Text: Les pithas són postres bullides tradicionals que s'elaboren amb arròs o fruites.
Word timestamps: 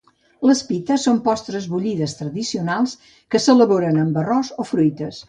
Les 0.49 0.61
pithas 0.69 1.03
són 1.07 1.19
postres 1.27 1.67
bullides 1.73 2.17
tradicionals 2.21 2.97
que 3.35 3.43
s'elaboren 3.45 4.01
amb 4.07 4.19
arròs 4.23 4.51
o 4.65 4.67
fruites. 4.73 5.19